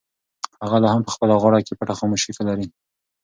هغه 0.63 0.77
لا 0.83 0.89
هم 0.93 1.01
په 1.05 1.11
خپله 1.15 1.33
غاړه 1.43 1.59
کې 1.65 1.77
پټه 1.79 1.93
خاموشي 1.99 2.31
لري. 2.49 2.67